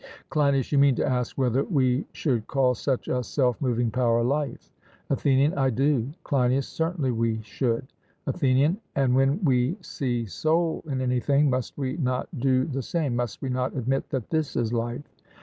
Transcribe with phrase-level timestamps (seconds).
[0.31, 4.71] CLEINIAS: You mean to ask whether we should call such a self moving power life?
[5.11, 6.09] ATHENIAN: I do.
[6.23, 7.85] CLEINIAS: Certainly we should.
[8.25, 13.43] ATHENIAN: And when we see soul in anything, must we not do the same must
[13.43, 15.03] we not admit that this is life?